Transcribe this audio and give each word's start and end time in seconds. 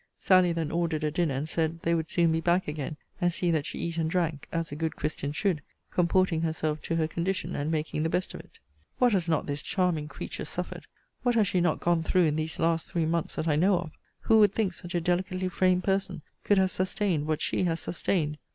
Sally 0.17 0.51
then 0.51 0.71
ordered 0.71 1.03
a 1.03 1.11
dinner, 1.11 1.35
and 1.35 1.47
said, 1.47 1.83
They 1.83 1.93
would 1.93 2.09
soon 2.09 2.31
be 2.31 2.41
back 2.41 2.67
a 2.67 2.71
gain, 2.71 2.97
and 3.21 3.31
see 3.31 3.51
that 3.51 3.67
she 3.67 3.77
eat 3.77 3.97
and 3.99 4.09
drank, 4.09 4.47
as 4.51 4.71
a 4.71 4.75
good 4.75 4.95
christian 4.95 5.31
should, 5.31 5.61
comporting 5.91 6.41
herself 6.41 6.81
to 6.81 6.95
her 6.95 7.07
condition, 7.07 7.55
and 7.55 7.69
making 7.69 8.01
the 8.01 8.09
best 8.09 8.33
of 8.33 8.39
it. 8.39 8.57
What 8.97 9.11
has 9.13 9.29
not 9.29 9.45
this 9.45 9.61
charming 9.61 10.07
creature 10.07 10.43
suffered, 10.45 10.87
what 11.21 11.35
has 11.35 11.47
she 11.47 11.61
not 11.61 11.81
gone 11.81 12.01
through, 12.01 12.23
in 12.25 12.35
these 12.35 12.57
last 12.57 12.87
three 12.87 13.05
months, 13.05 13.35
that 13.35 13.47
I 13.47 13.55
know 13.55 13.77
of! 13.77 13.91
Who 14.21 14.39
would 14.39 14.55
think 14.55 14.73
such 14.73 14.95
a 14.95 15.01
delicately 15.01 15.49
framed 15.49 15.83
person 15.83 16.23
could 16.43 16.57
have 16.57 16.71
sustained 16.71 17.27
what 17.27 17.39
she 17.43 17.65
has 17.65 17.79
sustained! 17.79 18.39